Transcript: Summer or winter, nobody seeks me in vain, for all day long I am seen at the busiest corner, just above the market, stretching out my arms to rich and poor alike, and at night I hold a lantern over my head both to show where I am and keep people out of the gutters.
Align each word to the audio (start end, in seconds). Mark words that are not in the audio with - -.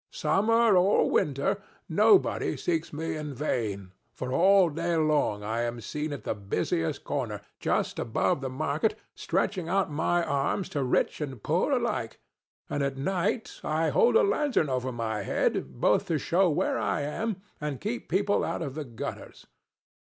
Summer 0.09 0.75
or 0.75 1.11
winter, 1.11 1.61
nobody 1.87 2.57
seeks 2.57 2.91
me 2.91 3.15
in 3.15 3.35
vain, 3.35 3.91
for 4.15 4.33
all 4.33 4.71
day 4.71 4.95
long 4.95 5.43
I 5.43 5.61
am 5.61 5.79
seen 5.79 6.11
at 6.11 6.23
the 6.23 6.33
busiest 6.33 7.03
corner, 7.03 7.39
just 7.59 7.99
above 7.99 8.41
the 8.41 8.49
market, 8.49 8.97
stretching 9.13 9.69
out 9.69 9.91
my 9.91 10.23
arms 10.23 10.69
to 10.69 10.83
rich 10.83 11.21
and 11.21 11.43
poor 11.43 11.71
alike, 11.73 12.19
and 12.67 12.81
at 12.81 12.97
night 12.97 13.59
I 13.63 13.89
hold 13.89 14.15
a 14.15 14.23
lantern 14.23 14.69
over 14.69 14.91
my 14.91 15.21
head 15.21 15.79
both 15.79 16.07
to 16.07 16.17
show 16.17 16.49
where 16.49 16.79
I 16.79 17.01
am 17.01 17.39
and 17.61 17.79
keep 17.79 18.09
people 18.09 18.43
out 18.43 18.63
of 18.63 18.73
the 18.73 18.85
gutters. 18.85 19.45